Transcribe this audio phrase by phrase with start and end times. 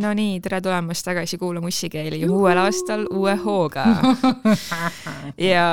[0.00, 3.84] Nonii, tere tulemast tagasi kuulama Ussikeeli uuel aastal uue hooga.
[5.50, 5.66] ja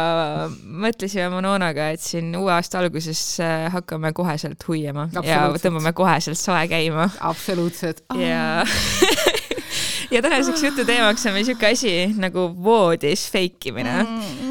[0.64, 6.64] mõtlesime Mononaga, et siin uue aasta alguses äh, hakkame koheselt huiama ja tõmbame koheselt soe
[6.71, 7.10] käima.
[7.20, 8.04] absoluutselt.
[8.20, 8.64] ja
[10.14, 14.04] ja tänaseks jutu teemaks on meil siuke asi nagu voodis fake imine.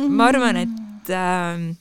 [0.09, 1.73] ma arvan, et äh,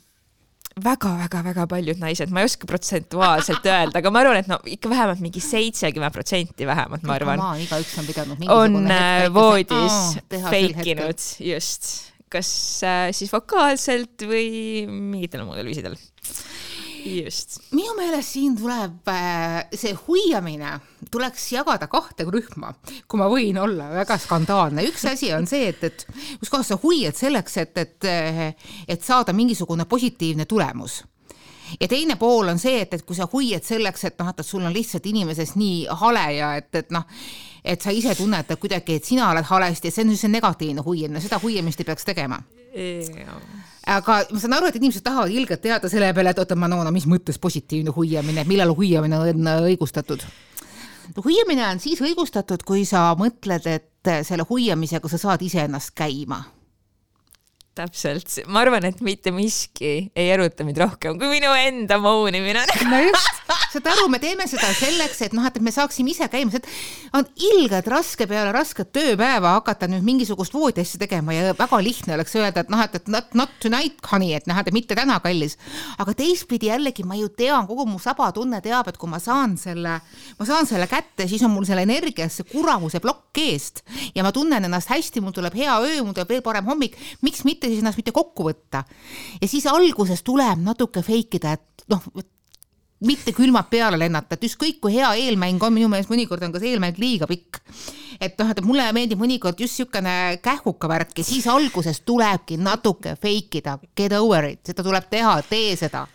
[0.83, 5.23] väga-väga-väga paljud naised, ma ei oska protsentuaalselt öelda, aga ma arvan, et no ikka vähemalt
[5.23, 7.43] mingi seitsekümmend protsenti vähemalt, ma arvan.
[7.65, 9.99] igaüks on pidanud on äh, voodis
[10.29, 11.91] fake inud, just.
[12.31, 12.49] kas
[12.87, 15.97] äh, siis vokaalselt või mingitel muudel viisidel
[17.05, 17.59] just.
[17.75, 20.77] minu meelest siin tuleb äh, see huiamine
[21.11, 22.73] tuleks jagada kahte rühma,
[23.07, 24.85] kui ma võin olla väga skandaalne.
[24.89, 26.05] üks asi on see, et, et
[26.39, 28.11] kus kohas sa huiad selleks, et, et,
[28.87, 31.01] et saada mingisugune positiivne tulemus
[31.79, 34.63] ja teine pool on see, et, et kui sa hoiad selleks, et noh, et sul
[34.65, 37.05] on lihtsalt inimesest nii hale ja et, et noh,
[37.63, 41.23] et sa ise tunnetad kuidagi, et sina oled halesti, et see on see negatiivne huiamine,
[41.23, 42.41] seda huiamist ei peaks tegema
[43.87, 46.83] aga ma saan aru, et inimesed tahavad ilgelt teada selle peale, et oota, ma no,
[46.85, 50.25] no mis mõttes positiivne huiamine, millal huiamine on õigustatud?
[51.25, 56.43] huiamine on siis õigustatud, kui sa mõtled, et selle huiamisega sa saad iseennast käima
[57.75, 62.65] täpselt, ma arvan, et mitte miski ei eruta mind rohkem kui minu enda mounimine.
[62.91, 66.51] no just, saad aru, me teeme seda selleks, et noh, et me saaksime ise käima,
[66.51, 66.63] see
[67.15, 72.35] on ilgelt raske peale rasket tööpäeva hakata nüüd mingisugust voodiasja tegema ja väga lihtne oleks
[72.35, 75.55] öelda, et noh, et, et not, not tonight, honey, et noh, et mitte täna, kallis.
[76.01, 79.97] aga teistpidi jällegi ma ju tean, kogu mu sabatunne teab, et kui ma saan selle,
[80.39, 84.67] ma saan selle kätte, siis on mul selle energiasse kuramuse plokk eest ja ma tunnen
[84.67, 88.01] ennast hästi, mul tuleb hea öö, mul tuleb veel parem hommik, miks mitte siis ennast
[88.01, 88.83] mitte kokku võtta.
[89.39, 92.03] ja siis alguses tuleb natuke fake ida, et noh,
[93.07, 96.61] mitte külmad peale lennata, et ükskõik kui hea eelmäng on, minu meelest mõnikord on ka
[96.61, 97.61] see eelmäng liiga pikk.
[98.21, 103.15] et noh, et mulle meeldib mõnikord just niisugune kähkuka värk ja siis alguses tulebki natuke
[103.17, 106.05] fake ida, get over it, seda tuleb teha, tee seda.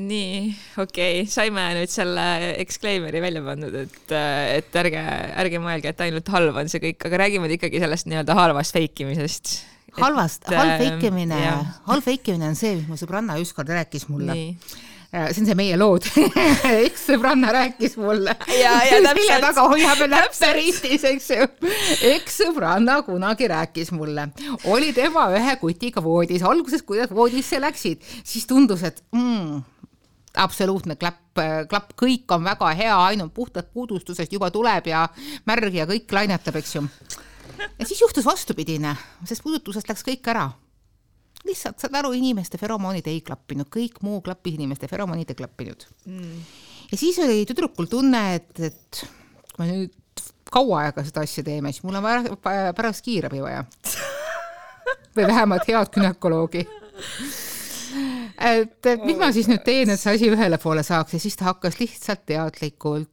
[0.00, 2.26] Nii, okei okay., saime nüüd selle
[2.60, 5.00] exclaimer'i välja pandud, et, et ärge,
[5.42, 9.04] ärge mõelge, et ainult halb on see kõik, aga räägime ikkagi sellest nii-öelda halvast fake
[9.06, 9.56] imisest.
[9.96, 11.40] Halvast, halb fake imine,
[11.88, 14.36] halb fake imine on see, mis mu sõbranna ükskord rääkis mulle.
[14.36, 14.78] Äh,
[15.10, 16.06] see on see meie lood
[16.86, 18.36] üks sõbranna rääkis mulle.
[18.54, 19.42] ja, ja täpselt.
[19.42, 21.48] taga hoiab näppe ristis, eks ju.
[22.12, 24.28] üks sõbranna kunagi rääkis mulle,
[24.70, 29.58] oli tema ühe kutiga voodis, alguses, kuidas voodisse läksid, siis tundus, et mm,
[30.38, 35.08] absoluutne klapp, klapp, kõik on väga hea, ainult puhtalt puudustusest juba tuleb ja
[35.50, 36.86] märg ja kõik lainetab, eks ju
[37.78, 38.94] ja siis juhtus vastupidine,
[39.26, 40.50] sest puudutusest läks kõik ära.
[41.46, 45.86] Lihtsalt saad aru, inimeste feromoonid ei klappinud, kõik muu klappis, inimeste feromoonid ei klappinud.
[46.10, 46.42] Mm..
[46.92, 49.04] ja siis oli tüdrukul tunne, et, et
[49.54, 53.64] kui me nüüd kaua aega seda asja teeme, siis mul on vaja pärast kiirabi vaja.
[55.16, 56.66] Või vähemalt head günekoloogi
[58.38, 61.16] et, et mis ma siis nüüd teen, et see asi ühele poole saaks?
[61.16, 63.10] Ja siis ta hakkas lihtsalt teadlikult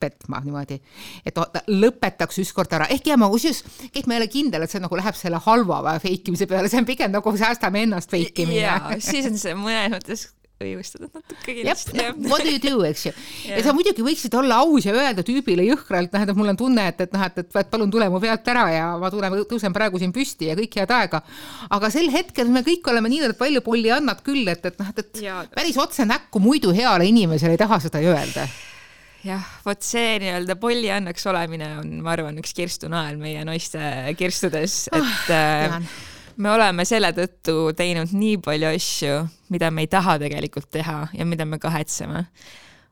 [0.00, 0.78] petma niimoodi,
[1.26, 3.64] et lõpetaks ükskord ära, ehk ja ma kusjuures,
[3.94, 6.82] kõik ma ei ole kindel, et see nagu läheb selle halva fake imise peale, see
[6.82, 8.64] on pigem nagu säästame ennast fake imine.
[8.64, 10.28] jaa, siis on see mõnes mõttes
[10.58, 11.94] õigustatud natuke kindlasti.
[11.98, 13.12] jah, what do you do, eks ju.
[13.46, 16.86] ja sa muidugi võiksid olla aus ja öelda tüübile jõhkralt, noh, et mul on tunne,
[16.90, 20.00] et, et noh, et, et palun tule mu pealt ära ja ma tulen, tõusen praegu
[20.02, 21.22] siin püsti ja kõik head aega.
[21.78, 25.22] aga sel hetkel me kõik oleme niivõrd palju polliannad küll, et, et noh, et, et
[25.28, 25.44] ja.
[25.54, 28.48] päris otse näkku muidu heale inimesele ei taha seda öelda
[29.26, 33.80] jah, vot see nii-öelda polliannaks olemine on, ma arvan, üks kirstunael meie naiste
[34.18, 35.76] kirstudes, et oh, äh,
[36.38, 39.18] me oleme selle tõttu teinud nii palju asju,
[39.54, 42.26] mida me ei taha tegelikult teha ja mida me kahetseme.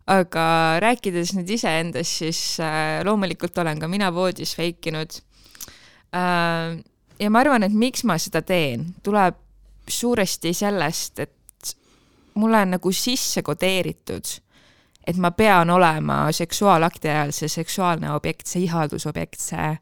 [0.07, 0.43] aga
[0.83, 5.19] rääkides nüüd iseendast, siis äh, loomulikult olen ka mina voodis fake inud
[6.15, 6.77] äh,.
[7.19, 9.39] ja ma arvan, et miks ma seda teen, tuleb
[9.87, 11.75] suuresti sellest, et
[12.35, 14.27] mulle on nagu sisse kodeeritud
[15.07, 19.73] et ma pean olema seksuaalakti ajal see seksuaalne objekt, see ihaldusobjekt, see,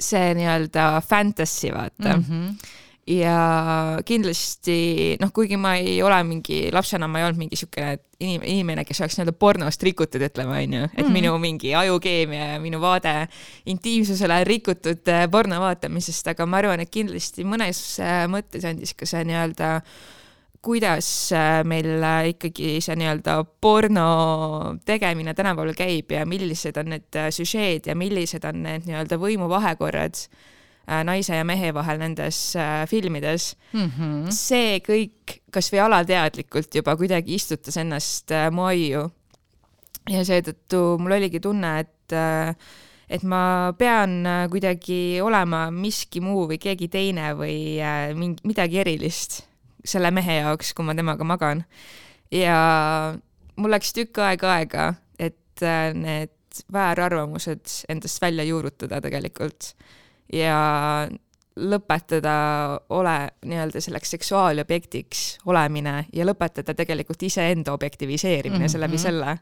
[0.00, 2.24] see nii-öelda fantasy, vaata mm.
[2.28, 2.78] -hmm
[3.10, 8.44] ja kindlasti noh, kuigi ma ei ole mingi, lapsena ma ei olnud mingi siukene inim-,
[8.44, 11.16] inimene, kes oleks nii-öelda pornost rikutud, ütleme onju, et mm.
[11.16, 13.14] minu mingi ajukeemia ja minu vaade
[13.72, 18.94] intiimsusele on rikutud eh, porno vaatamisest, aga ma arvan, et kindlasti mõnes eh, mõttes andis
[18.94, 19.98] ka see nii-öelda äh,
[20.62, 24.06] kuidas äh, meil äh, ikkagi see nii-öelda porno
[24.84, 30.26] tegemine tänapäeval käib ja millised on need äh, süžeed ja millised on need nii-öelda võimuvahekorrad
[31.06, 32.36] naise ja mehe vahel nendes
[32.90, 33.90] filmides mm.
[33.94, 34.30] -hmm.
[34.34, 39.04] see kõik kasvõi alateadlikult juba kuidagi istutas ennast mu aiu.
[40.10, 42.16] ja seetõttu mul oligi tunne, et
[43.10, 47.78] et ma pean kuidagi olema miski muu või keegi teine või
[48.16, 49.44] mingi, midagi erilist
[49.84, 51.64] selle mehe jaoks, kui ma temaga magan.
[52.30, 52.58] ja
[53.56, 56.36] mul läks tükk aega aega, et äh, need
[56.72, 59.74] väärarvamused endast välja juurutada tegelikult
[60.32, 61.08] ja
[61.60, 62.34] lõpetada
[62.94, 68.80] ole nii-öelda selleks seksuaalobjektiks olemine ja lõpetada tegelikult iseenda objektiviseerimine mm -hmm.
[68.80, 69.36] läbi selle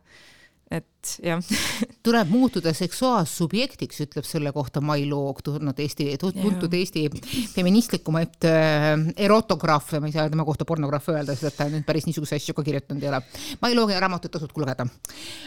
[0.71, 1.41] et jah
[2.07, 7.07] tuleb muutuda seksuaalsubjektiks, ütleb selle kohta Mai Loog, tuntud Eesti, tuntud Eesti
[7.55, 8.89] feministlikumaid äh,
[9.29, 12.57] erotograafe, ma ei saa tema kohta pornograaf öelda, sest et ta nüüd päris niisuguseid asju
[12.59, 13.23] ka kirjutanud ei ole.
[13.63, 14.87] Mai Loogi raamatut tasub lugeda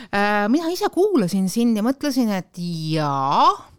[0.10, 0.48] äh,.
[0.52, 2.58] mina ise kuulasin sind ja mõtlesin, et
[2.92, 3.72] jaa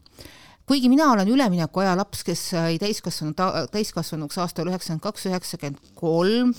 [0.68, 3.36] kuigi mina olen üleminekuaja laps, kes sai täiskasvanud,
[3.74, 6.54] täiskasvanuks aastal üheksakümmend kaks, üheksakümmend kolm,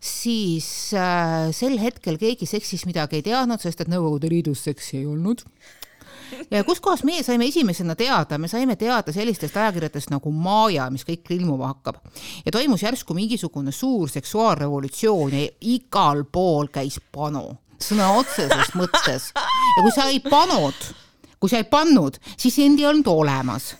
[0.00, 5.06] siis äh, sel hetkel keegi seksist midagi ei teadnud, sest et Nõukogude Liidus seksi ei
[5.06, 5.44] olnud.
[6.50, 11.28] ja kuskohast meie saime esimesena teada, me saime teada sellistest ajakirjadest nagu Maja, mis kõik
[11.36, 12.00] ilmuma hakkab
[12.46, 19.30] ja toimus järsku mingisugune suur seksuaalrevolutsioon ja igal pool käis panu, sõna otseses mõttes.
[19.36, 20.90] ja kui sa ei pannud,
[21.40, 23.74] kui sa ei pannud, siis sind ei olnud olemas.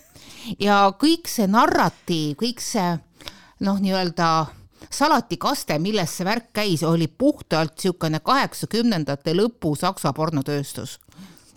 [0.61, 2.99] ja kõik see narratiiv, kõik see
[3.65, 4.60] noh, nii-öelda
[4.91, 10.99] salatikaste, millest see värk käis, oli puhtalt niisugune kaheksakümnendate lõpu Saksa pornotööstus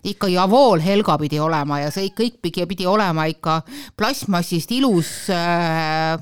[0.04, 3.60] ikka Javool Helga pidi olema ja see kõik pidi, pidi olema ikka
[3.96, 6.18] plastmassist ilus, äh,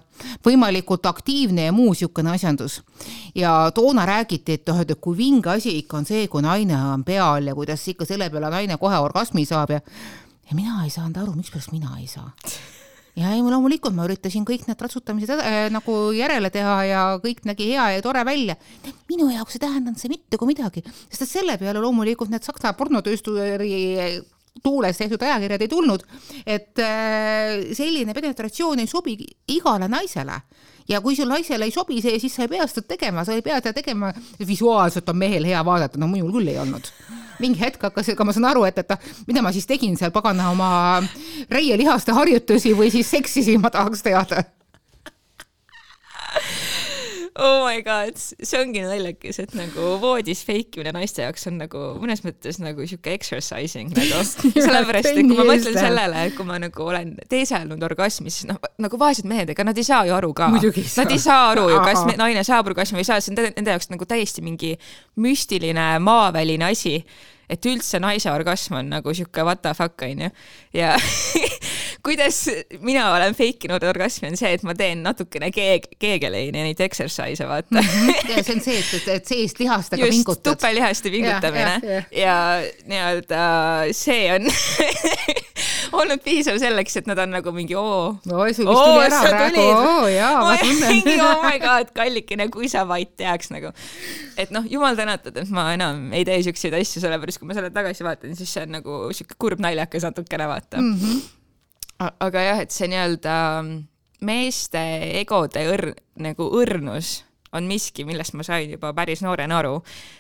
[0.47, 2.83] võimalikult aktiivne ja muu niisugune asjandus.
[3.35, 7.05] ja toona räägiti, et noh, et kui vinge asi ikka on see, kui naine on
[7.05, 9.81] peal ja kuidas ikka selle peale naine kohe orgasmi saab ja
[10.51, 12.31] ja mina ei saanud aru, mikspärast mina ei saa
[13.19, 17.73] ja ei, loomulikult ma üritasin kõik need ratsutamised äh, nagu järele teha ja kõik nägi
[17.73, 18.57] hea ja tore välja.
[19.11, 22.73] minu jaoks ei tähendanud see mitte kui midagi, sest et selle peale loomulikult need Saksa
[22.79, 24.23] pornotöösturi
[24.63, 26.05] tuules tehtud ajakirjad ei tulnud,
[26.47, 29.17] et äh, selline penetratsioon ei sobi
[29.53, 30.41] igale naisele
[30.93, 33.43] ja kui sul naisele ei sobi see, siis sa ei pea seda tegema, sa ei
[33.45, 34.13] pea seda tegema,
[34.47, 36.89] visuaalselt on mehel hea vaadata, no minul küll ei olnud.
[37.43, 38.93] Mingi hetk hakkas, ega ma saan aru, et, et
[39.27, 40.73] mida ma siis tegin seal pagana oma
[41.51, 44.45] reielihaste harjutusi või siis seksisin, ma tahaks teada
[47.41, 51.83] oh my god, see ongi naljakas, et nagu voodis fake imine naiste jaoks on nagu
[52.03, 54.21] mõnes mõttes nagu sihuke exercising nagu.
[54.67, 58.61] sellepärast, et kui ma mõtlen sellele, et kui ma nagu olen teeselnud orgasmi, siis noh,
[58.83, 60.51] nagu vaesed mehed, ega nad ei saa ju aru ka.
[60.53, 61.43] Nad ei saa.
[61.53, 64.45] aru ju, kas naine saab orgasmi või ei saa, see on nende jaoks nagu täiesti
[64.45, 64.75] mingi
[65.21, 66.99] müstiline maaväline asi
[67.53, 70.31] et üldse naise orgasm on nagu sihuke what the fuck onju
[70.77, 70.95] ja
[72.07, 72.41] kuidas
[72.81, 77.47] mina olen fake inud orgasmi on see, et ma teen natukene keeg-, keegeleini neid exercise
[77.49, 77.89] vaata mm.
[77.89, 78.33] -hmm.
[78.33, 80.57] ja see on see, et, et, et seest lihastega Just, pingutad.
[80.57, 82.27] tupelihaste pingutamine ja, ja, ja.
[82.27, 82.37] ja
[82.91, 83.47] nii-öelda
[83.93, 84.49] see on
[86.01, 88.15] olnud piisav selleks, et nad on nagu mingi oo.
[88.17, 91.23] oi, sul vist tuli ära praegu, oo jaa, ma tunnen.
[91.27, 93.73] oh my god, kallikene, kui sa vaid teaks nagu.
[94.41, 97.73] et noh, jumal tänatud, et ma enam ei tee siukseid asju, sellepärast kui ma selle
[97.75, 100.95] tagasi vaatan, siis see on nagu siuke kurb naljakas natukene vaata mm.
[101.01, 102.15] -hmm.
[102.29, 103.37] aga jah, et see nii-öelda
[104.23, 104.83] meeste
[105.21, 107.21] egode õrn, nagu õrnus
[107.53, 109.77] on miski, millest ma sain juba päris noorena aru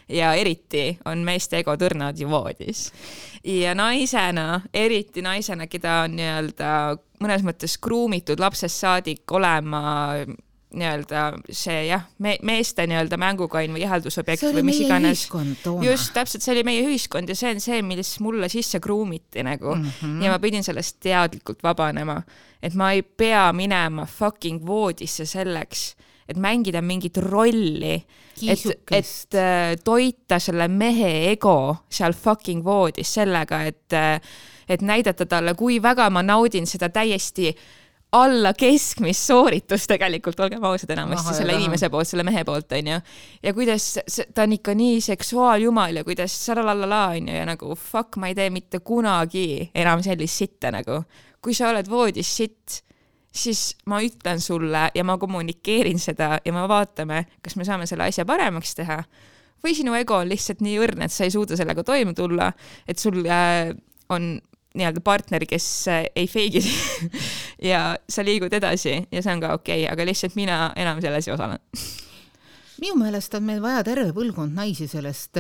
[0.08, 2.90] ja eriti on meeste egod õrnad ju voodis.
[3.44, 6.72] ja naisena, eriti naisena, keda on nii-öelda
[7.22, 9.82] mõnes mõttes kruumitud lapsest saadik olema
[10.72, 11.22] nii-öelda
[11.52, 15.26] see jah me, meeste nii-öelda mängukain või ihaldusobjekt või mis iganes.
[15.84, 19.74] just, täpselt, see oli meie ühiskond ja see on see, mis mulle sisse kruumiti nagu
[19.74, 20.22] mm -hmm.
[20.24, 22.22] ja ma pidin sellest teadlikult vabanema,
[22.62, 25.92] et ma ei pea minema fucking voodisse selleks
[26.28, 27.96] et mängida mingit rolli,
[28.48, 35.26] et, et äh, toita selle mehe ego seal fucking voodis sellega, et, äh, et näidata
[35.26, 37.52] talle, kui väga ma naudin seda täiesti
[38.12, 42.98] alla keskmist sooritust tegelikult, olgem ausad, enamasti selle inimese poolt, selle mehe poolt, onju.
[43.42, 43.86] ja kuidas
[44.34, 48.50] ta on ikka nii seksuaaljumal ja kuidas saralala, onju, ja nagu fuck, ma ei tee
[48.52, 51.02] mitte kunagi enam sellist sitta nagu.
[51.42, 52.82] kui sa oled voodis sitt
[53.32, 58.08] siis ma ütlen sulle ja ma kommunikeerin seda ja me vaatame, kas me saame selle
[58.08, 59.02] asja paremaks teha.
[59.62, 62.50] või sinu ego on lihtsalt nii õrn, et sa ei suuda sellega toime tulla,
[62.88, 63.70] et sul äh,
[64.10, 64.34] on
[64.74, 66.64] nii-öelda partner, kes äh, ei feigi
[67.70, 71.28] ja sa liigud edasi ja see on ka okei okay,, aga lihtsalt mina enam selles
[71.28, 71.60] ei osale
[72.82, 75.38] minu meelest on meil vaja terve põlvkond naisi sellest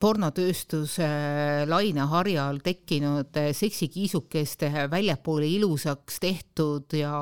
[0.00, 1.08] pornotööstuse
[1.68, 7.12] laineharjal tekkinud seksikiisukeste väljapoole ilusaks tehtud ja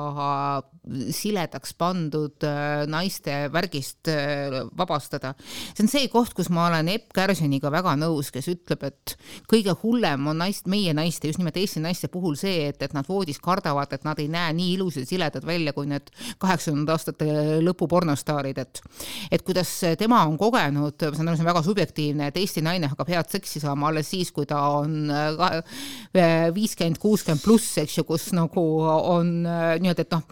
[1.15, 5.33] siledaks pandud äh, naiste värgist äh, vabastada.
[5.73, 9.15] see on see koht, kus ma olen Epp Kärsiniga väga nõus, kes ütleb, et
[9.51, 13.07] kõige hullem on naist, meie naiste, just nimelt Eesti naiste puhul see, et, et nad
[13.09, 16.11] voodis kardavad, et nad ei näe nii ilusad siledad välja kui need
[16.41, 18.81] kaheksakümnendate aastate lõpu pornostaarid, et
[19.31, 22.91] et kuidas tema on kogenud, ma saan aru, see on väga subjektiivne, et Eesti naine
[22.91, 25.09] hakkab head seksi saama alles siis, kui ta on
[26.55, 30.23] viiskümmend, kuuskümmend pluss, eks ju, kus nagu on äh, nii-öelda, et noh,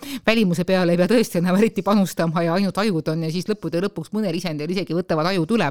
[0.44, 3.80] välimuse peale ei pea tõesti enam eriti panustama ja ainult ajud on ja siis lõppude
[3.86, 5.70] lõpuks mõnel isendil isegi võtavad ajud üle.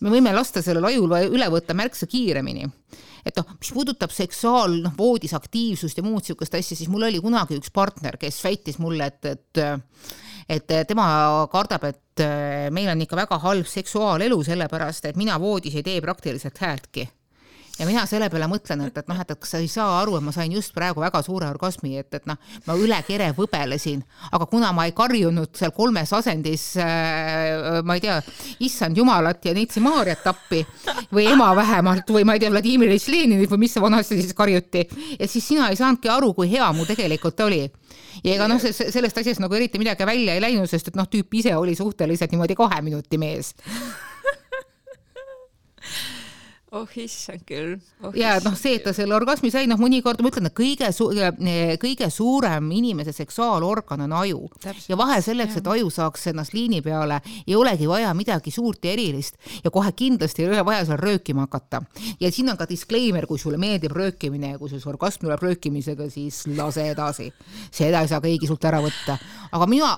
[0.00, 2.64] me võime lasta sellel ajul üle võtta märksa kiiremini
[3.26, 7.20] et noh, mis puudutab seksuaal, noh, voodis aktiivsust ja muud niisugust asja, siis mul oli
[7.20, 9.64] kunagi üks partner, kes väitis mulle, et, et
[10.50, 11.04] et tema
[11.52, 12.24] kardab, et
[12.72, 17.04] meil on ikka väga halb seksuaalelu, sellepärast et mina voodis ei tee praktiliselt häältki
[17.80, 20.18] ja mina selle peale mõtlen, et, et noh, et, et kas sa ei saa aru,
[20.18, 24.02] et ma sain just praegu väga suure orgasmi, et, et noh, ma üle kere võbelesin,
[24.36, 28.18] aga kuna ma ei karjunud seal kolmes asendis äh,, ma ei tea,
[28.66, 30.60] issand jumalat ja neitsi Maarjat appi
[31.14, 34.84] või ema vähemalt või ma ei tea, Vladimir Leninit või mis vanasti siis karjuti,
[35.16, 37.64] et siis sina ei saanudki aru, kui hea mul tegelikult oli.
[38.20, 41.40] Ja ega noh, sellest asjast nagu eriti midagi välja ei läinud, sest et noh, tüüp
[41.40, 43.54] ise oli suhteliselt niimoodi kahe minuti mees
[46.72, 47.74] oh issand küll
[48.04, 48.14] oh,.
[48.16, 51.10] ja noh, see, et ta selle orgasmi sai, noh, mõnikord ma ütlen, et kõige su-,
[51.82, 54.90] kõige suurem inimese seksuaalorgan on aju Täpselt.
[54.92, 58.94] ja vahel selleks, et aju saaks ennast liini peale, ei olegi vaja midagi suurt ja
[58.94, 61.82] erilist ja kohe kindlasti ei ole vaja seal röökima hakata.
[62.20, 66.06] ja siin on ka disclaimer, kui sulle meeldib röökimine ja kui sul orgasm tuleb röökimisega,
[66.10, 67.32] siis lase edasi.
[67.70, 69.18] seda ei saa keegi sult ära võtta.
[69.50, 69.96] aga mina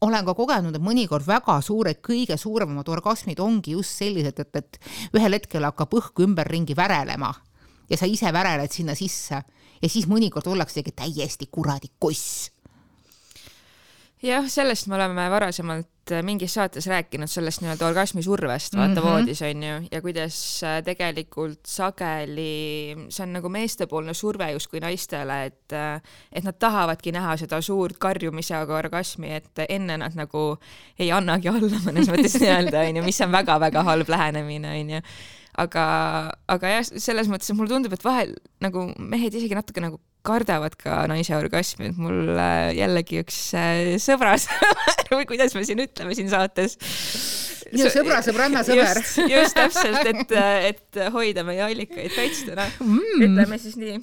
[0.00, 4.78] olen ka kogenud, et mõnikord väga suured, kõige suuremad orgasmid ongi just sellised, et, et
[5.16, 7.32] ühel hetkel hakkab õhk ümberringi värelema
[7.90, 9.42] ja sa ise väreled sinna sisse.
[9.80, 12.50] Ja siis mõnikord ollaksegi täiesti kuradi koss
[14.22, 19.06] jah, sellest me oleme varasemalt äh, mingis saates rääkinud, sellest nii-öelda orgasmi survest, vaata mm
[19.06, 19.08] -hmm.
[19.08, 25.44] voodis on ju, ja kuidas äh, tegelikult sageli see on nagu meestepoolne surve justkui naistele,
[25.44, 30.56] et äh, et nad tahavadki näha seda suurt karjumisega orgasmi, et enne nad nagu
[30.98, 35.02] ei annagi alla mõnes mõttes nii-öelda onju, mis on väga-väga halb lähenemine onju
[35.58, 35.84] aga,
[36.48, 40.74] aga jah, selles mõttes, et mulle tundub, et vahel nagu mehed isegi natuke nagu kardavad
[40.80, 42.32] ka naise orgasmi, et mul
[42.76, 46.76] jällegi üks äh, sõbrasõber või kuidas me siin ütleme siin saates.
[47.94, 49.00] sõbra, sõbranna, sõber.
[49.30, 50.34] just, täpselt, et,
[50.70, 53.26] et hoida meie allikaid kaitstuna mm..
[53.28, 54.00] ütleme siis nii.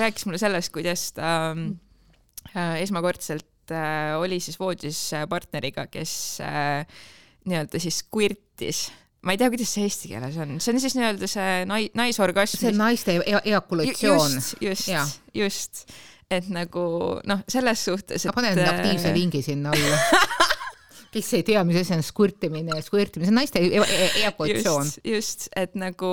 [0.00, 6.12] rääkis mulle sellest, kuidas ta äh, esmakordselt äh, oli siis voodis partneriga, kes
[6.46, 6.86] äh,
[7.48, 8.88] nii-öelda siis quirtis
[9.22, 12.60] ma ei tea, kuidas see eesti keeles on, see on siis nii-öelda see nai-, naisorgasm.
[12.60, 14.38] see on naiste e eakulatsioon.
[14.38, 15.82] just, just, just,
[16.32, 16.84] et nagu
[17.28, 18.36] noh, selles suhtes, et.
[18.36, 19.98] pane nüüd aktiivse lingi sinna alla
[21.14, 24.86] kes ei tea, mis asi on squirtimine squirtimine, see on naiste e e eakulatsioon.
[24.86, 26.12] just, just, et nagu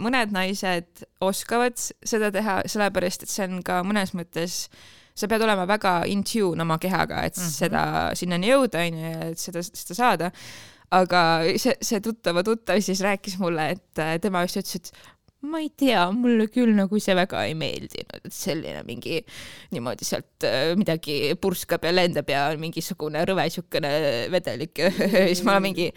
[0.00, 4.64] mõned naised oskavad seda teha, sellepärast et see on ka mõnes mõttes
[5.12, 7.56] sa pead olema väga in tune oma kehaga, et mm -hmm.
[7.60, 7.82] seda
[8.16, 10.30] sinnani jõuda, onju, ja et seda, seda saada
[10.92, 11.22] aga
[11.60, 15.70] see, see tuttava tuttav siis rääkis mulle, et äh, tema just ütles, et ma ei
[15.74, 19.18] tea, mulle küll nagu see väga ei meeldinud, et selline mingi
[19.74, 23.92] niimoodi sealt äh, midagi purskab ja lendab ja on mingisugune rõve siukene
[24.32, 24.92] vedelik ja
[25.32, 25.88] siis ma olen mingi.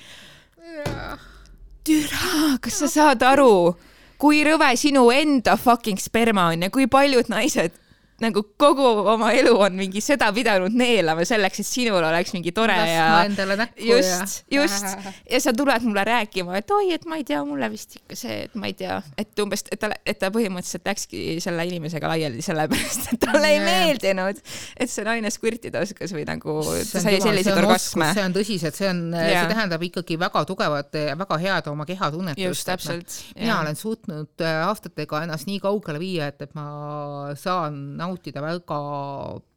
[1.85, 3.75] türa, kas sa saad aru,
[4.17, 7.75] kui rõve sinu enda fucking sperma on ja kui paljud naised
[8.23, 12.75] nagu kogu oma elu on mingi seda pidanud neelama selleks, et sinul oleks mingi tore
[12.79, 14.87] Laskma ja just, just
[15.33, 18.37] ja sa tuled mulle rääkima, et oi, et ma ei tea, mulle vist ikka see,
[18.47, 22.45] et ma ei tea, et umbes, et ta, et ta põhimõtteliselt läkski selle inimesega laiali
[22.45, 24.39] sellepärast, et talle ei meeldinud,
[24.79, 28.13] et see naine skvirtida oskas või nagu ta sai selliseid orgasme.
[28.15, 32.45] see on tõsiselt, see on, see tähendab ikkagi väga tugevat ja väga head oma kehatunnetust.
[32.47, 33.19] just, täpselt.
[33.35, 38.79] mina olen suutnud äh, aastatega ennast nii kaugele viia, et, et ma saan nautida väga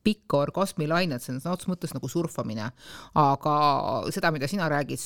[0.08, 2.70] pikka orgasmilainet, see on sõna otseses mõttes nagu surfamine.
[3.18, 3.54] aga
[4.14, 5.00] seda, mida sina räägid,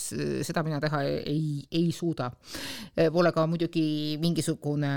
[0.46, 2.30] seda mina teha ei, ei suuda.
[3.12, 4.92] Pole ka muidugi mingisugune,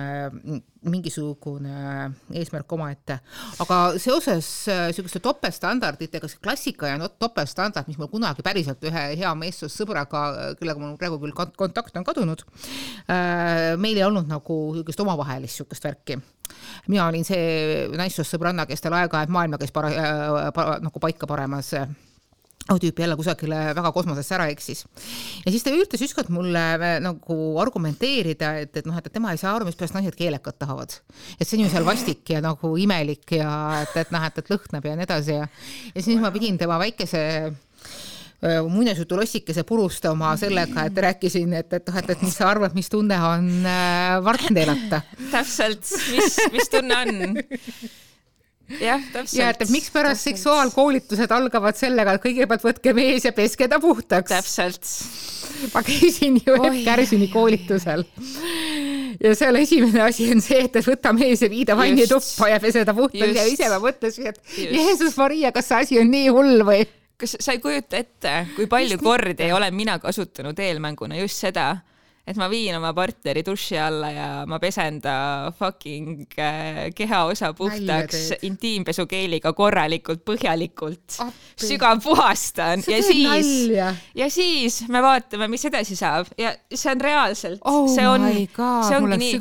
[0.85, 3.19] mingisugune eesmärk omaette.
[3.65, 9.81] aga seoses niisuguste topeltstandarditega, see klassika ja topeltstandard, mis mul kunagi päriselt ühe hea meessoost
[9.81, 12.45] sõbraga, kellega mul praegu küll kontakt on kadunud,
[13.81, 16.19] meil ei olnud nagu niisugust omavahelist niisugust värki
[16.87, 21.73] mina olin see naissoost sõbranna, kes tal aeg-ajalt maailma käis para-, pa, nagu paika paremas
[22.65, 24.85] tüüp jälle kusagile väga kosmosesse ära eksis.
[25.45, 29.37] ja siis ta üritas ükskord mulle äh, nagu argumenteerida, et, et noh, et tema ei
[29.37, 30.97] saa aru, mispärast naised keelekat tahavad.
[31.39, 34.49] et see on ju seal vastik ja nagu imelik ja et, et noh, et, et
[34.49, 35.47] lõhnab ja nii edasi ja
[35.93, 37.53] ja siis ma pidin tema väikese
[38.43, 43.17] muinasjutulossikese purustama sellega, et rääkisin, et, et noh, et, et mis sa arvad, mis tunne
[43.25, 43.51] on
[44.25, 45.01] vart neelata.
[45.35, 47.37] täpselt, mis, mis tunne on
[48.81, 49.39] jah, täpselt.
[49.39, 54.31] ja et, et mikspärast seksuaalkoolitused algavad sellega, et kõigepealt võtke mees ja peske ta puhtaks.
[54.31, 54.91] täpselt.
[55.73, 58.05] ma käisin ju Epp Kärsini koolitusel
[59.21, 62.85] ja seal esimene asi on see, et võta mees ja vii ta vannituppa ja pese
[62.87, 66.65] ta puhtaks ja ise ma mõtlesin, et Jeesus Maria, kas see asi on nii hull
[66.67, 66.85] või?
[67.17, 71.77] Kas sa ei kujuta ette, kui palju kordi olen mina kasutanud eelmänguna just seda
[72.25, 78.31] et ma viin oma partneri duši alla ja ma pesen ta fucking äh, kehaosa puhtaks
[78.47, 81.19] intiimpesukeeliga korralikult, põhjalikult,
[81.61, 83.51] sügavpuhastan ja siis,
[84.17, 86.33] ja siis me vaatame, mis edasi saab.
[86.41, 88.25] Ja see on reaalselt oh, see on,
[88.57, 89.37] see ongi nii,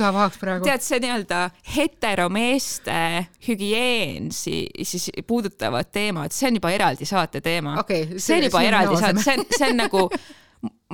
[0.66, 1.42] tead, see nii-öelda
[1.74, 3.00] heteromeeste
[3.48, 7.78] hügieen siis puudutavad teemad, see on juba eraldi saate teema.
[7.80, 8.18] Okay,.
[8.18, 10.08] see on juba eraldi saate, see on, see on nagu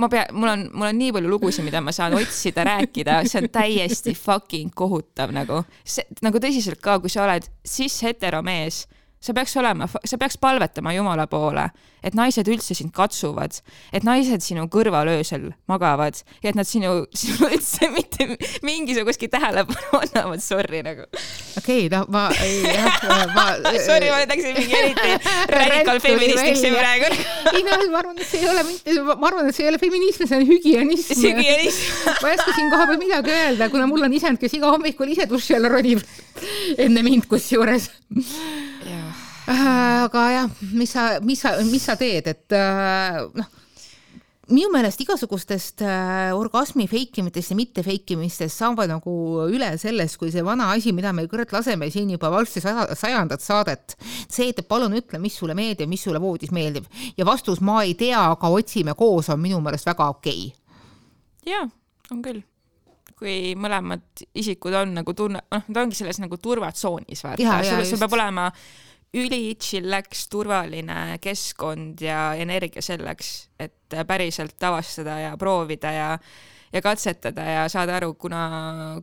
[0.00, 3.42] ma pean, mul on, mul on nii palju lugusid, mida ma saan otsida, rääkida, see
[3.42, 8.85] on täiesti fucking kohutav nagu, see nagu tõsiselt ka, kui sa oled cis-heteromees
[9.21, 11.67] sa peaks olema, sa peaks palvetama Jumala poole,
[12.00, 13.59] et naised üldse sind katsuvad,
[13.93, 18.31] et naised sinu kõrval öösel magavad ja et nad sinu, sinu üldse mitte
[18.65, 21.05] mingisugustki tähelepanu annavad, sorry nagu.
[21.61, 22.97] okei okay,, no ma, jah,
[23.37, 23.47] ma
[23.85, 25.12] Sorry, ma läksin mingi eriti
[25.59, 27.12] radikal feministiks siin praegu.
[27.53, 29.83] ei no ma arvan, et see ei ole mitte, ma arvan, et see ei ole
[29.85, 31.23] feminism, see on hügienism.
[31.29, 34.73] hügienism ma ei oska siin koha peal midagi öelda, kuna mul on isand, kes iga
[34.73, 36.00] hommikul ise duši alla ronib
[36.81, 38.70] enne mind kusjuures Äh,
[39.50, 43.61] aga jah, mis sa, mis sa, mis sa teed, et äh, noh,
[44.50, 49.12] minu meelest igasugustest äh, orgasmi feikimitest ja mitte feikimistest saavad nagu
[49.50, 53.97] üle sellest, kui see vana asi, mida me kurat laseme siin juba varsti sajandat saadet.
[54.29, 56.87] see, et palun ütle, mis sulle meeldib, mis sulle voodis meeldib.
[57.16, 60.46] Ja vastus ma ei tea, aga otsime koos on minu meelest väga okei.
[60.51, 61.53] Okay..
[61.53, 61.66] jaa,
[62.11, 62.44] on küll.
[63.20, 68.01] Kui mõlemad isikud on nagu tunne, noh, nad ongi selles nagu turvatsoonis, vaata, sul, sul
[68.01, 68.46] peab olema
[69.16, 76.11] üli chillax, turvaline keskkond ja energia selleks, et päriselt avastada ja proovida ja
[76.72, 78.40] ja katsetada ja saada aru, kuna,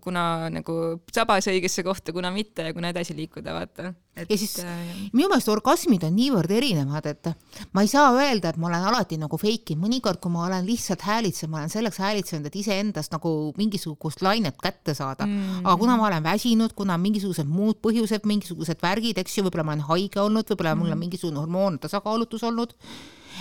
[0.03, 0.75] kuna nagu
[1.13, 3.91] sabas õigesse kohta, kuna mitte ja kuna edasi liikuda, vaata.
[4.17, 7.31] ja siis äh, minu meelest orgasmid on niivõrd erinevad, et
[7.75, 10.63] ma ei saa öelda, et ma olen alati nagu fake inud, mõnikord, kui ma olen
[10.67, 15.65] lihtsalt häälitsenud, ma olen selleks häälitsenud, et iseendast nagu mingisugust lainet kätte saada mm..
[15.65, 19.75] aga kuna ma olen väsinud, kuna mingisugused muud põhjused, mingisugused värgid, eks ju, võib-olla ma
[19.75, 20.83] olen haige olnud, võib-olla mm.
[20.85, 21.05] mul on mm.
[21.07, 22.79] mingisugune hormoon tasakaalutus olnud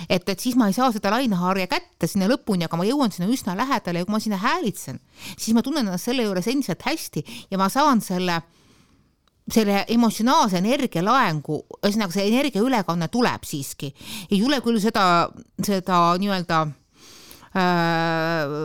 [0.09, 3.29] et, et siis ma ei saa seda laineharja kätte sinna lõpuni, aga ma jõuan sinna
[3.31, 4.99] üsna lähedale ja kui ma sinna häälitsen,
[5.35, 8.41] siis ma tunnen ennast selle juures endiselt hästi ja ma saan selle
[9.47, 13.93] selle emotsionaalse energia laengu, ühesõnaga see energia ülekanne tuleb siiski.
[14.31, 15.29] ei tule küll seda,
[15.63, 16.65] seda nii-öelda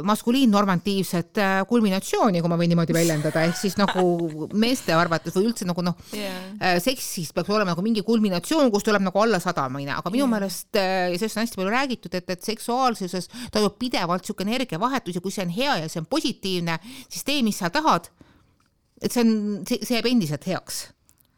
[0.07, 5.69] maskuliinnormatiivset äh, kulminatsiooni, kui ma võin niimoodi väljendada, ehk siis nagu meeste arvates või üldse
[5.69, 10.13] nagu noh yeah., seksis peaks olema nagu mingi kulminatsioon, kus tuleb nagu alla sadamine, aga
[10.13, 10.33] minu yeah.
[10.35, 15.25] meelest ja sellest on hästi palju räägitud, et, et seksuaalsuses toimub pidevalt niisugune energiavahetus ja
[15.25, 16.79] kui see on hea ja see on positiivne,
[17.09, 18.11] siis tee, mis sa tahad.
[19.03, 19.33] et see on,
[19.69, 20.85] see, see jääb endiselt heaks.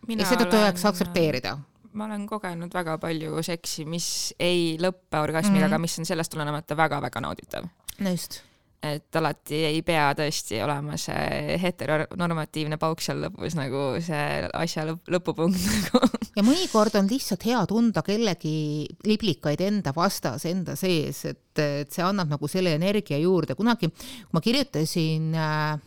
[0.09, 1.59] ja seetõttu tuleks aktsepteerida
[1.95, 4.09] ma olen kogenud väga palju seksi, mis
[4.43, 5.73] ei lõppe orgasmiga mm, -hmm.
[5.73, 7.71] aga mis on sellest tulenemata väga-väga nauditav.
[8.01, 8.43] no just.
[8.85, 15.09] et alati ei pea tõesti olema see heteronormatiivne pauk seal lõpus nagu see asja lõpp,
[15.09, 16.03] lõpupunkt nagu.
[16.37, 22.05] ja mõnikord on lihtsalt hea tunda kellegi liblikaid enda vastas, enda sees, et, et see
[22.05, 23.55] annab nagu selle energia juurde.
[23.55, 25.81] kunagi, kui ma kirjutasin äh,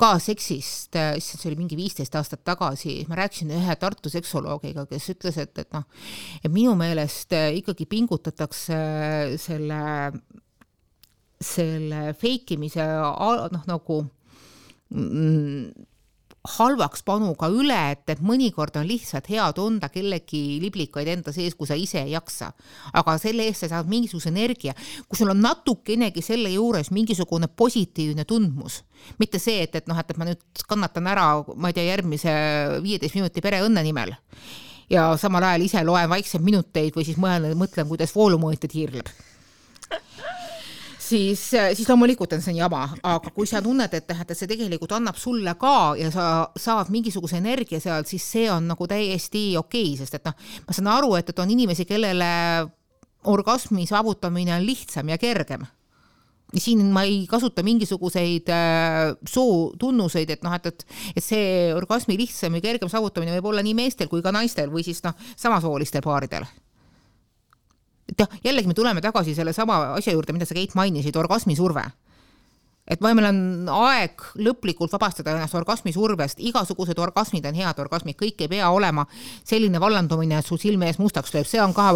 [0.00, 5.08] ka seksist, issand, see oli mingi viisteist aastat tagasi, ma rääkisin ühe Tartu seksoloogiga, kes
[5.14, 5.86] ütles, et, et noh,
[6.42, 8.78] et minu meelest ikkagi pingutatakse
[9.40, 9.80] selle,
[11.40, 12.84] selle fake imise
[13.56, 14.00] noh, nagu
[14.92, 15.86] mm,
[16.50, 21.68] halvaks panuga üle, et, et mõnikord on lihtsalt hea tunda kellegi liblikaid enda sees, kui
[21.68, 22.52] sa ise ei jaksa.
[22.96, 24.74] aga selle eest sa saad mingisuguse energia,
[25.08, 28.82] kui sul on natukenegi selle juures mingisugune positiivne tundmus,
[29.18, 32.34] mitte see, et, et noh, et, et ma nüüd kannatan ära, ma ei tea, järgmise
[32.84, 34.16] viieteist minuti pereõnne nimel.
[34.90, 39.10] Ja samal ajal ise loen vaikselt minuteid või siis mõtlen, mõtlen, kuidas voolumõõtja tiirleb
[41.06, 44.96] siis, siis loomulikult on see jama, aga kui sa tunned, et tähendab, et see tegelikult
[44.96, 46.26] annab sulle ka ja sa
[46.58, 50.76] saad mingisuguse energia sealt, siis see on nagu täiesti okei okay,, sest et noh, ma
[50.76, 52.30] saan aru, et, et on inimesi, kellele
[53.26, 55.66] orgasmi saavutamine on lihtsam ja kergem
[56.54, 60.86] siin ma ei kasuta mingisuguseid äh, sootunnuseid, et noh, et, et,
[61.18, 64.86] et see orgasmi lihtsam ja kergem saavutamine võib olla nii meestel kui ka naistel või
[64.86, 66.46] siis noh, samasoolistel paaridel.
[68.10, 71.84] Et jah, jällegi me tuleme tagasi sellesama asja juurde, mida sa, Keit, mainisid, orgasmisurve.
[72.86, 73.38] et meil on
[73.74, 79.02] aeg lõplikult vabastada ennast orgasmi survest, igasugused orgasmid on head orgasmid, kõik ei pea olema
[79.42, 81.88] selline vallandumine, et su silme ees mustaks lööb, see on ka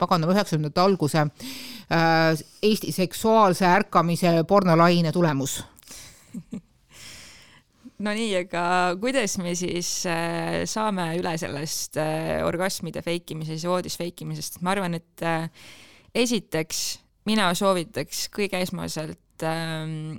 [0.00, 5.60] paganama üheksakümnendate alguse äh, Eesti seksuaalse ärkamise pornolaine tulemus
[8.04, 8.62] no nii, aga
[9.02, 14.98] kuidas me siis äh, saame üle sellest äh, orgasmide feikimisest ja voodis feikimisest, ma arvan,
[14.98, 15.48] et äh,
[16.14, 16.84] esiteks
[17.28, 20.18] mina soovitaks kõige esmaselt ähm,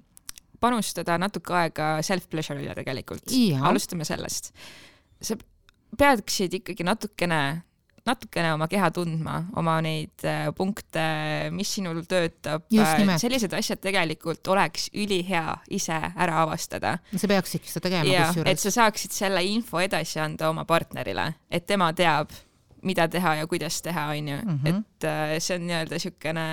[0.60, 3.32] panustada natuke aega self-pleasure'ile tegelikult.
[3.72, 4.52] alustame sellest.
[5.22, 5.36] sa
[6.00, 7.64] peaksid ikkagi natukene,
[8.08, 11.04] natukene oma keha tundma, oma neid äh, punkte,
[11.56, 12.68] mis sinul töötab.
[12.70, 16.98] sellised asjad tegelikult oleks ülihea ise ära avastada.
[17.16, 18.52] sa peaksidki seda tegema kusjuures.
[18.52, 22.32] et sa saaksid selle info edasi anda oma partnerile, et tema teab
[22.84, 24.68] mida teha ja kuidas teha, onju, mhm.
[24.68, 26.50] et äh, see on nii-öelda siukene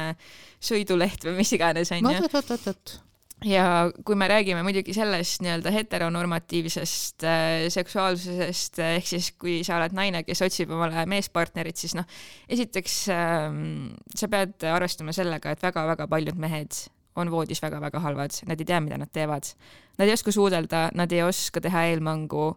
[0.58, 2.22] sõiduleht või mis iganes, onju.
[2.26, 2.96] vot, vot, vot, vot
[3.44, 9.76] ja kui me räägime muidugi sellest nii-öelda heteronormatiivsest äh, seksuaalsusest äh, ehk siis kui sa
[9.76, 12.06] oled naine, kes otsib omale meespartnerit, siis noh,
[12.48, 13.50] esiteks äh,
[14.16, 18.80] sa pead arvestama sellega, et väga-väga paljud mehed on voodis väga-väga halvad, nad ei tea,
[18.84, 19.48] mida nad teevad.
[19.96, 22.50] Nad ei oska suudelda, nad ei oska teha eelmängu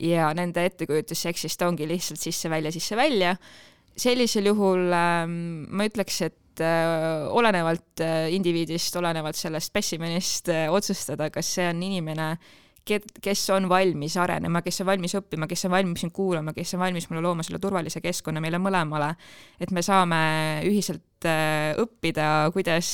[0.00, 3.36] ja nende ettekujutus seksist ongi lihtsalt sisse-välja, sisse-välja.
[4.00, 11.30] sellisel juhul ähm, ma ütleks, et äh, olenevalt äh, indiviidist, olenevalt sellest spessimenist äh, otsustada,
[11.32, 12.32] kas see on inimene,
[12.84, 16.82] kes on valmis arenema, kes on valmis õppima, kes on valmis mind kuulama, kes on
[16.82, 19.12] valmis mulle looma selle turvalise keskkonna meile mõlemale,
[19.60, 20.20] et me saame
[20.66, 21.28] ühiselt
[21.78, 22.90] õppida, kuidas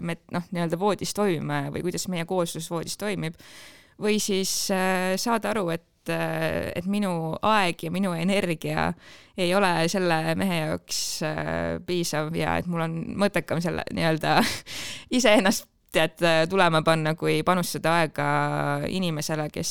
[0.00, 3.36] me noh, nii-öelda voodis toimime või kuidas meie kooslus voodis toimib,
[4.02, 8.88] või siis saada aru, et et, et minu aeg ja minu energia
[9.36, 14.38] ei ole selle mehe jaoks äh, piisav ja et mul on mõttekam selle nii-öelda
[15.18, 16.18] iseennast tead
[16.50, 18.24] tulema panna, kui panustada aega
[18.90, 19.70] inimesele, kes,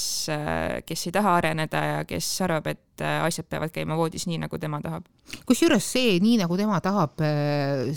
[0.87, 4.79] kes ei taha areneda ja kes arvab, et asjad peavad käima voodis nii, nagu tema
[4.79, 5.03] tahab.
[5.43, 7.19] kusjuures see, nii nagu tema tahab,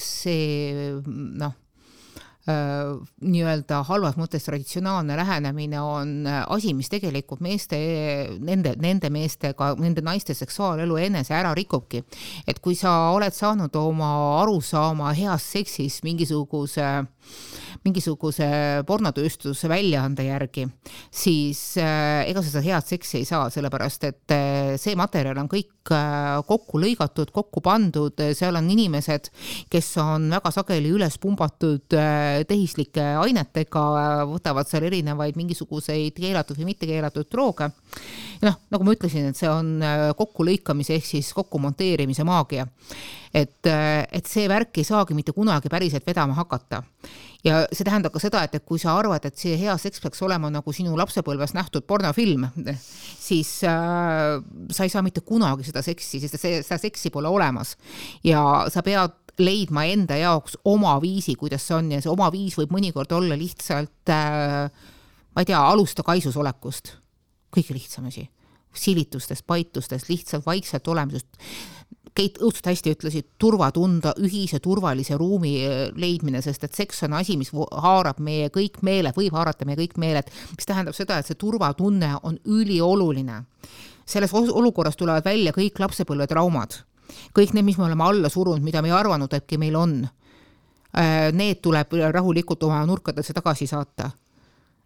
[0.02, 1.65] see noh Äh,
[2.46, 7.78] nii-öelda halvas mõttes traditsionaalne lähenemine on äh, asi, mis tegelikult meeste,
[8.38, 12.04] nende, nende meestega, nende naiste seksuaalelu enese ära rikubki.
[12.46, 14.10] et kui sa oled saanud oma
[14.42, 16.86] arusaama heast seksist mingisuguse
[17.84, 18.46] mingisuguse
[18.86, 20.66] pornotööstuse väljaande järgi,
[21.12, 25.50] siis äh, ega sa seda head seksi ei saa, sellepärast et äh, see materjal on
[25.50, 29.30] kõik äh, kokku lõigatud, kokku pandud, seal on inimesed,
[29.72, 31.96] kes on väga sageli üles pumbatud
[32.44, 33.84] tehislike ainetega,
[34.28, 37.70] võtavad seal erinevaid mingisuguseid keelatud või mitte keelatud drooge.
[38.42, 39.78] noh, nagu ma ütlesin, et see on
[40.16, 42.66] kokkulõikamise ehk siis kokkumonteerimise maagia
[43.36, 46.82] et, et see värk ei saagi mitte kunagi päriselt vedama hakata
[47.46, 50.22] ja see tähendab ka seda, et, et kui sa arvad, et see hea seks peaks
[50.26, 52.48] olema nagu sinu lapsepõlves nähtud pornofilm,
[52.80, 54.38] siis äh,
[54.72, 57.76] sa ei saa mitte kunagi seda seksi, sest see, seda seksi pole olemas.
[58.24, 62.56] ja sa pead leidma enda jaoks oma viisi, kuidas see on ja see oma viis
[62.58, 64.70] võib mõnikord olla lihtsalt äh,
[65.36, 66.96] ma ei tea, alusta kaisus olekust.
[67.52, 68.28] kõige lihtsam asi.
[68.76, 71.28] silitustest, paitustest, lihtsalt vaikselt olemisest
[72.16, 77.34] Keit õudselt hästi ütlesid, turvatunda, ühise turvalise ruumi äh, leidmine, sest et seks on asi,
[77.36, 81.36] mis haarab meie kõik meeled, võib haarata meie kõik meeled, mis tähendab seda, et see
[81.36, 83.42] turvatunne on ülioluline.
[84.06, 86.78] selles olukorras tulevad välja kõik lapsepõlvetraumad,
[87.36, 89.98] kõik need, mis me oleme alla surunud, mida me ei arvanud, äkki meil on.
[90.96, 94.10] Äh, need tuleb rahulikult oma nurkadesse tagasi saata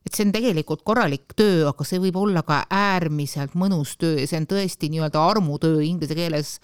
[0.07, 4.27] et see on tegelikult korralik töö, aga see võib olla ka äärmiselt mõnus töö ja
[4.27, 6.55] see on tõesti nii-öelda armutöö inglise keeles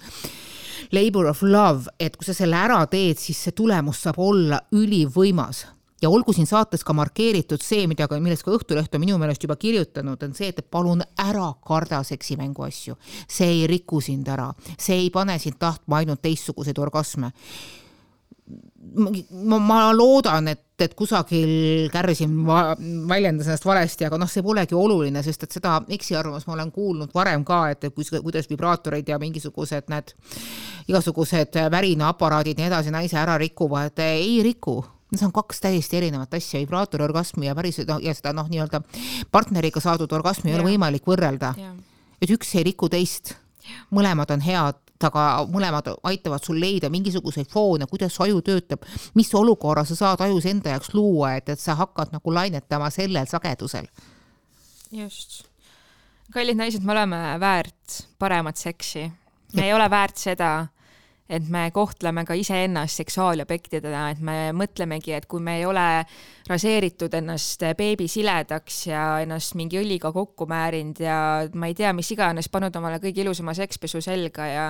[0.93, 5.67] labor of love, et kui sa selle ära teed, siis see tulemus saab olla ülivõimas
[6.03, 9.57] ja olgu siin saates ka markeeritud see, mida millest ka Õhtuleht on minu meelest juba
[9.61, 12.97] kirjutanud, on see, et palun ära karda seksimängu asju.
[13.29, 17.33] see ei riku sind ära, see ei pane sind tahtma ainult teistsuguseid orgasme.
[18.97, 25.23] Ma, ma loodan, et, et kusagil kärsin väljendas ennast valesti, aga noh, see polegi oluline,
[25.27, 29.91] sest et seda eksiarvamust ma olen kuulnud varem ka, et kus, kuidas vibraatorid ja mingisugused
[29.91, 30.15] need
[30.87, 36.35] igasugused värinaaparaadid ja nii edasi naise ära rikuvad, ei riku Need on kaks täiesti erinevat
[36.35, 38.81] asja, vibraatori orgasmi ja päris no, ja seda noh, nii-öelda
[39.31, 41.55] partneriga saadud orgasmi ei ole võimalik võrrelda.
[42.21, 43.37] et üks ei riku teist,
[43.95, 49.85] mõlemad on head aga mõlemad aitavad sul leida mingisuguseid foone, kuidas aju töötab, mis olukorra
[49.85, 53.89] sa saad ajus enda jaoks luua, et, et sa hakkad nagu lainetama sellel sagedusel.
[54.91, 55.45] just.
[56.33, 59.11] kallid naised, me oleme väärt paremat seksi.
[59.55, 60.67] me ei ole väärt seda,
[61.29, 65.87] et me kohtleme ka iseennast seksuaalobjektidena, et me mõtlemegi, et kui me ei ole
[66.47, 71.19] raseeritud ennast beebisiledaks ja ennast mingi õliga kokku määrinud ja
[71.55, 74.69] ma ei tea, mis iganes, pannud omale kõige ilusama sekspesu selga ja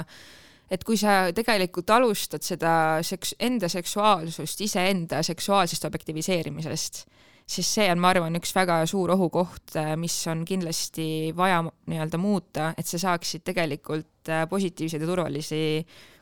[0.70, 2.72] et kui sa tegelikult alustad seda
[3.06, 7.04] seks-, enda seksuaalsust iseenda seksuaalsest objektiviseerimisest,
[7.46, 12.72] siis see on, ma arvan, üks väga suur ohukoht, mis on kindlasti vaja nii-öelda muuta,
[12.78, 15.62] et sa saaksid tegelikult positiivseid ja turvalisi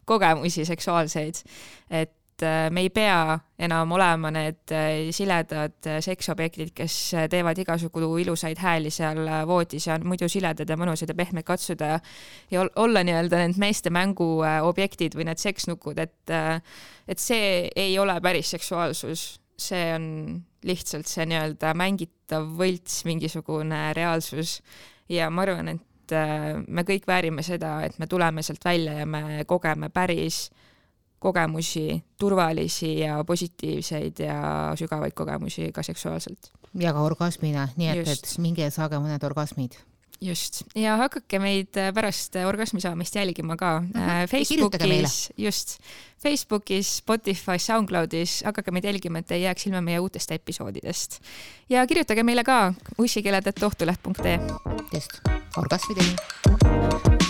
[0.04, 1.40] kogemusi seksuaalseid,
[1.90, 6.96] et äh, me ei pea enam olema need äh, siledad äh, seksobjektid, kes
[7.30, 11.92] teevad igasugu ilusaid hääli seal voodis ja on muidu siledad ja mõnusad ja pehmed katsuda
[11.94, 12.00] ja,
[12.50, 16.34] ja olla nii-öelda need meeste mänguobjektid või need seksnukud, et,
[17.08, 20.06] et see ei ole päris seksuaalsus, see on
[20.64, 24.58] lihtsalt see nii-öelda mängitav võlts, mingisugune reaalsus.
[25.12, 28.98] Ja ma arvan, et et äh, me kõik väärime seda, et me tuleme sealt välja
[29.00, 30.50] ja me kogeme päris
[31.24, 34.38] kogemusi, turvalisi ja positiivseid ja
[34.76, 36.52] sügavaid kogemusi ka seksuaalselt.
[36.74, 39.78] ja ka orgasmina, nii et, et minge ja saage mõned orgasmid
[40.20, 44.29] just, ja hakake meid äh, pärast äh, orgasmi saamist jälgima ka mm -hmm.
[44.31, 45.79] Facebookis, just,
[46.22, 51.20] Facebookis, Spotify's, SoundCloudis, hakake meid jälgima, et ei jääks ilma meie uutest episoodidest.
[51.68, 54.38] ja kirjutage meile ka ussikeeled.ohtuleht.ee.
[54.92, 55.20] just,
[55.57, 57.23] orgasmideni